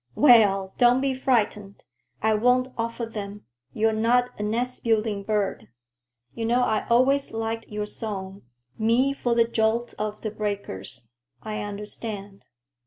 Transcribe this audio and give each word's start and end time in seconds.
"Well, 0.15 0.73
don't 0.79 0.99
be 0.99 1.13
frightened. 1.13 1.83
I 2.23 2.33
won't 2.33 2.73
offer 2.75 3.05
them. 3.05 3.45
You're 3.71 3.93
not 3.93 4.31
a 4.39 4.41
nest 4.41 4.83
building 4.83 5.21
bird. 5.21 5.69
You 6.33 6.43
know 6.45 6.63
I 6.63 6.87
always 6.87 7.31
liked 7.31 7.67
your 7.67 7.85
song, 7.85 8.41
'Me 8.79 9.13
for 9.13 9.35
the 9.35 9.45
jolt 9.47 9.93
of 9.99 10.19
the 10.21 10.31
breakers!' 10.31 11.05
I 11.43 11.59
understand." 11.61 12.45